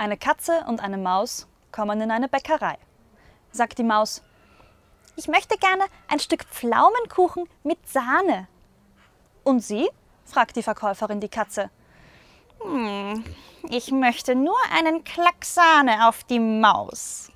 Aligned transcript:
Eine 0.00 0.16
Katze 0.16 0.64
und 0.68 0.80
eine 0.80 0.96
Maus 0.96 1.48
kommen 1.72 2.00
in 2.00 2.12
eine 2.12 2.28
Bäckerei. 2.28 2.78
Sagt 3.50 3.78
die 3.78 3.82
Maus, 3.82 4.22
ich 5.16 5.26
möchte 5.26 5.58
gerne 5.58 5.82
ein 6.06 6.20
Stück 6.20 6.44
Pflaumenkuchen 6.44 7.48
mit 7.64 7.84
Sahne. 7.88 8.46
Und 9.42 9.58
Sie? 9.58 9.90
fragt 10.24 10.54
die 10.54 10.62
Verkäuferin 10.62 11.20
die 11.20 11.28
Katze. 11.28 11.68
Hm, 12.60 13.24
ich 13.70 13.90
möchte 13.90 14.36
nur 14.36 14.56
einen 14.72 15.02
Klack 15.02 15.44
Sahne 15.44 16.08
auf 16.08 16.22
die 16.22 16.38
Maus. 16.38 17.32